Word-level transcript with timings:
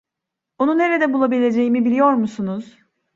Onu 0.57 0.77
nerede 0.77 1.13
bulabileceğimi 1.13 1.85
biliyor 1.85 2.13
musunuz? 2.13 2.77